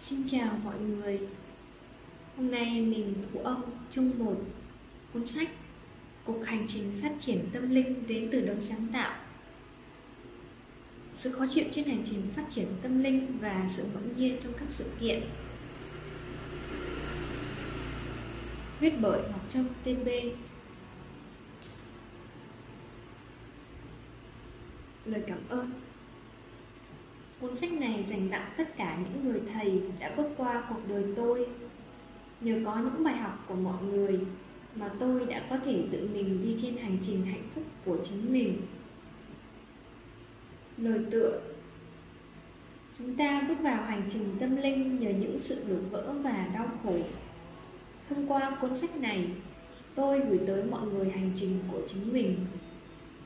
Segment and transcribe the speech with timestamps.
[0.00, 1.20] Xin chào mọi người.
[2.36, 4.36] Hôm nay mình thủ ông chung một,
[5.12, 5.48] cuốn sách
[6.24, 9.18] Cuộc hành trình phát triển tâm linh đến từ đấng sáng tạo.
[11.14, 14.52] Sự khó chịu trên hành trình phát triển tâm linh và sự ngẫu nhiên trong
[14.52, 15.22] các sự kiện.
[18.80, 20.08] Viết bởi Ngọc Trâm TB
[25.04, 25.70] Lời cảm ơn.
[27.40, 31.04] Cuốn sách này dành tặng tất cả những người thầy đã bước qua cuộc đời
[31.16, 31.46] tôi.
[32.40, 34.20] Nhờ có những bài học của mọi người
[34.74, 38.32] mà tôi đã có thể tự mình đi trên hành trình hạnh phúc của chính
[38.32, 38.56] mình.
[40.76, 41.40] Lời tựa
[42.98, 46.68] Chúng ta bước vào hành trình tâm linh nhờ những sự đổ vỡ và đau
[46.82, 46.94] khổ.
[48.08, 49.30] Thông qua cuốn sách này,
[49.94, 52.36] tôi gửi tới mọi người hành trình của chính mình.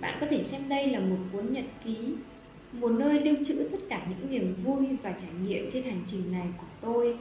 [0.00, 2.14] Bạn có thể xem đây là một cuốn nhật ký
[2.72, 6.32] một nơi lưu trữ tất cả những niềm vui và trải nghiệm trên hành trình
[6.32, 7.18] này của tôi.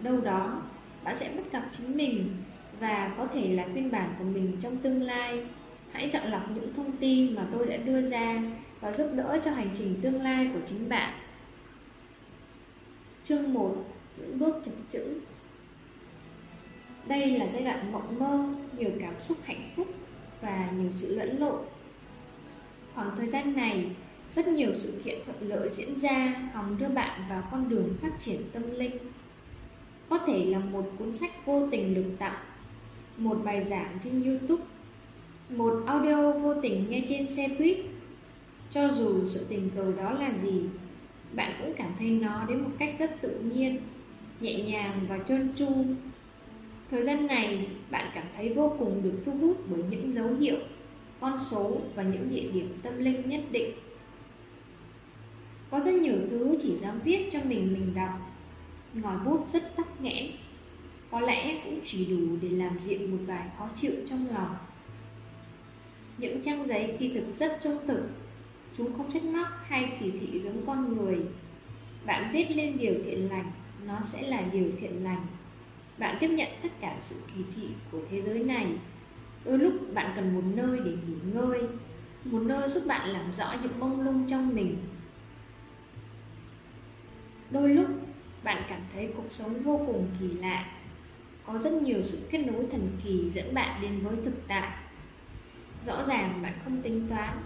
[0.00, 0.62] Đâu đó,
[1.04, 2.36] bạn sẽ bắt gặp chính mình
[2.80, 5.46] và có thể là phiên bản của mình trong tương lai.
[5.92, 8.42] Hãy chọn lọc những thông tin mà tôi đã đưa ra
[8.80, 11.12] và giúp đỡ cho hành trình tương lai của chính bạn.
[13.24, 13.84] Chương 1
[14.16, 15.20] những bước chập chững
[17.06, 19.86] đây là giai đoạn mộng mơ, nhiều cảm xúc hạnh phúc
[20.40, 21.60] và nhiều sự lẫn lộn.
[22.94, 23.86] Khoảng thời gian này
[24.34, 28.12] rất nhiều sự kiện thuận lợi diễn ra hòng đưa bạn vào con đường phát
[28.18, 28.96] triển tâm linh.
[30.08, 32.36] Có thể là một cuốn sách vô tình được tặng,
[33.16, 34.64] một bài giảng trên YouTube,
[35.48, 37.78] một audio vô tình nghe trên xe buýt.
[38.70, 40.62] Cho dù sự tình cờ đó là gì,
[41.32, 43.80] bạn cũng cảm thấy nó đến một cách rất tự nhiên,
[44.40, 45.84] nhẹ nhàng và trơn tru.
[46.90, 50.56] Thời gian này, bạn cảm thấy vô cùng được thu hút bởi những dấu hiệu,
[51.20, 53.70] con số và những địa điểm tâm linh nhất định
[55.74, 58.32] có rất nhiều thứ chỉ dám viết cho mình mình đọc.
[58.94, 60.30] Ngòi bút rất tắc nghẽn.
[61.10, 64.56] Có lẽ cũng chỉ đủ để làm dịu một vài khó chịu trong lòng.
[66.18, 68.08] Những trang giấy khi thực rất trung thực.
[68.78, 71.18] Chúng không trách móc hay kỳ thị giống con người.
[72.06, 73.50] Bạn viết lên điều thiện lành,
[73.86, 75.26] Nó sẽ là điều thiện lành.
[75.98, 78.66] Bạn tiếp nhận tất cả sự kỳ thị của thế giới này.
[79.44, 81.62] Đôi lúc bạn cần một nơi để nghỉ ngơi.
[82.24, 84.76] Một nơi giúp bạn làm rõ những bông lung trong mình.
[87.54, 87.86] Đôi lúc,
[88.44, 90.66] bạn cảm thấy cuộc sống vô cùng kỳ lạ.
[91.46, 94.68] Có rất nhiều sự kết nối thần kỳ dẫn bạn đến với thực tại.
[95.86, 97.38] Rõ ràng bạn không tính toán,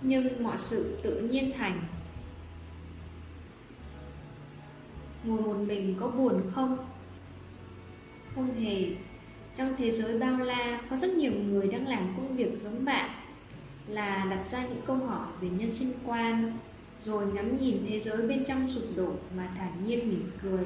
[0.00, 1.82] Nhưng mọi sự tự nhiên thành.
[5.24, 6.78] Ngồi một mình có buồn không?
[8.34, 8.86] Không hề.
[9.56, 13.10] Trong thế giới bao la, có rất nhiều người đang làm công việc giống bạn,
[13.86, 16.58] Là đặt ra những câu hỏi về nhân sinh quan
[17.04, 20.64] rồi ngắm nhìn thế giới bên trong sụp đổ mà thản nhiên mỉm cười.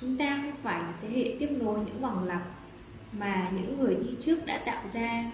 [0.00, 2.42] Chúng ta không phải là thế hệ tiếp nối những vòng lặp
[3.12, 5.32] mà những người đi trước đã tạo ra.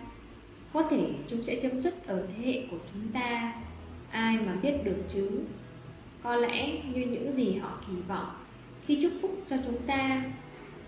[0.72, 3.55] Có thể chúng sẽ chấm dứt ở thế hệ của chúng ta,
[4.11, 5.41] ai mà biết được chứ.
[6.22, 8.31] Có lẽ như những gì họ kỳ vọng
[8.87, 10.22] khi chúc phúc cho chúng ta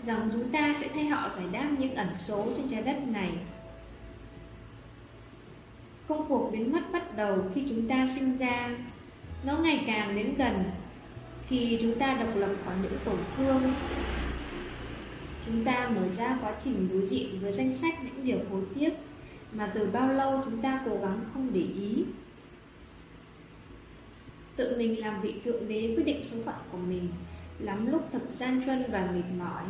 [0.03, 3.31] rằng chúng ta sẽ thay họ giải đáp những ẩn số trên trái đất này
[6.09, 8.71] công cuộc biến mất bắt đầu khi chúng ta sinh ra.
[9.45, 10.65] Nó ngày càng đến gần
[11.49, 13.63] khi chúng ta độc lập khỏi những tổn thương.
[15.47, 18.91] Chúng ta mở ra quá trình đối diện với danh sách những điều hối tiếc
[19.53, 22.05] mà từ bao lâu chúng ta cố gắng không để ý.
[24.57, 27.09] Tự mình làm vị thượng đế quyết định số phận của mình,
[27.59, 29.65] lắm lúc thật gian truân và mệt mỏi.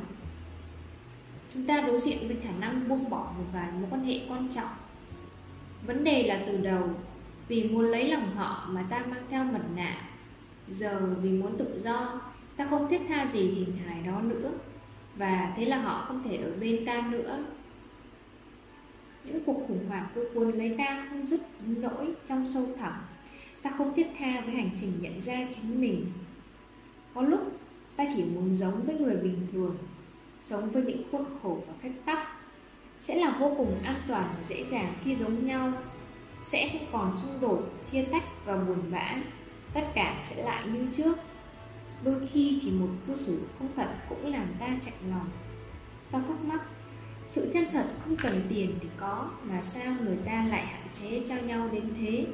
[1.54, 4.48] Chúng ta đối diện với khả năng buông bỏ một vài mối quan hệ quan
[4.50, 4.68] trọng.
[5.86, 6.90] Vấn đề là từ đầu,
[7.48, 9.96] Vì muốn lấy lòng họ mà ta mang theo mật nạ.
[10.68, 12.20] Giờ vì muốn tự do,
[12.56, 14.52] Ta không thiết tha gì hình hài đó nữa,
[15.16, 17.44] Và thế là họ không thể ở bên ta nữa.
[19.24, 22.92] Những cuộc khủng hoảng cứ cuốn lấy ta không dứt nỗi trong sâu thẳm.
[23.62, 26.06] Ta không thiết tha với hành trình nhận ra chính mình.
[27.14, 27.58] Có lúc,
[27.96, 29.76] ta chỉ muốn giống với người bình thường
[30.44, 32.33] Sống với những khuôn khổ và phép tắc
[32.98, 35.72] sẽ là vô cùng an toàn và dễ dàng khi giống nhau,
[36.44, 37.62] sẽ không còn xung đột,
[37.92, 39.16] chia tách và buồn bã.
[39.74, 41.18] Tất cả sẽ lại như trước.
[42.04, 45.28] Đôi khi chỉ một cư xử không thật cũng làm ta chạnh lòng.
[46.10, 46.60] Ta thắc mắc,
[47.28, 51.22] sự chân thật không cần tiền thì có, mà sao người ta lại hạn chế
[51.28, 52.26] cho nhau đến thế?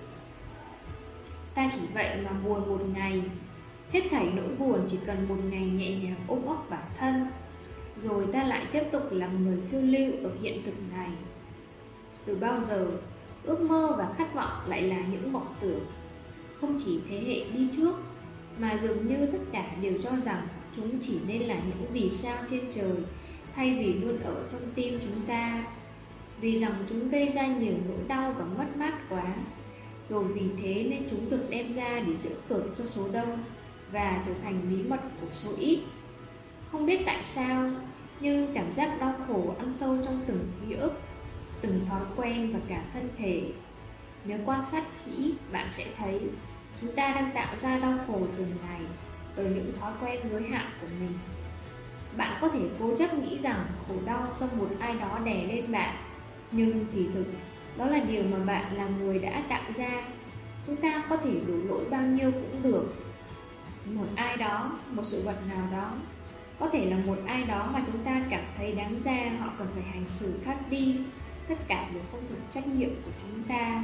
[1.55, 3.23] Ta chỉ vậy mà buồn một ngày.
[3.93, 7.27] Hết thảy nỗi buồn chỉ cần một ngày nhẹ nhàng ôm ấp bản thân
[8.03, 11.11] rồi ta lại tiếp tục làm người phiêu lưu ở hiện thực này.
[12.25, 12.91] Từ bao giờ,
[13.43, 15.81] ước mơ và khát vọng lại là những mộng tưởng.
[16.61, 17.95] Không chỉ thế hệ đi trước,
[18.59, 22.37] mà dường như tất cả đều cho rằng chúng chỉ nên là những vì sao
[22.51, 22.97] trên trời,
[23.57, 25.65] thay vì luôn ở trong tim chúng ta.
[26.41, 29.35] Vì rằng chúng gây ra nhiều nỗi đau và mất mát quá,
[30.09, 33.39] rồi vì thế nên chúng được đem ra để giữ cược cho số đông
[33.93, 35.81] và trở thành bí mật của số ít.
[36.73, 37.71] Không biết tại sao
[38.21, 40.93] nhưng cảm giác đau khổ ăn sâu trong từng ký ức,
[41.61, 43.43] từng thói quen và cả thân thể.
[44.25, 46.21] Nếu quan sát kỹ, bạn sẽ thấy
[46.81, 48.81] chúng ta đang tạo ra đau khổ từng ngày
[49.35, 51.13] từ những thói quen giới hạn của mình.
[52.17, 55.73] Bạn có thể cố chấp nghĩ rằng khổ đau do một ai đó đè lên
[55.73, 55.97] bạn.
[56.53, 57.27] Nhưng thì thực,
[57.77, 60.03] đó là điều mà bạn là người đã tạo ra.
[60.67, 62.95] Chúng ta có thể đổ lỗi bao nhiêu cũng được.
[63.85, 65.93] Một ai đó, một sự vật nào đó
[66.61, 69.69] có thể là một ai đó mà chúng ta cảm thấy đáng ra họ cần
[69.75, 70.97] phải hành xử khác đi.
[71.49, 73.83] Tất cả đều không thuộc trách nhiệm của chúng ta.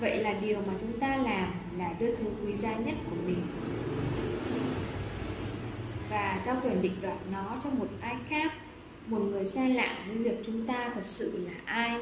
[0.00, 3.42] Vậy là điều mà chúng ta làm là đưa thứ quý giá nhất của mình.
[6.10, 8.52] Và trao quyền định đoạt nó cho một ai khác,
[9.06, 12.00] một người xa lạ với việc chúng ta thật sự là ai?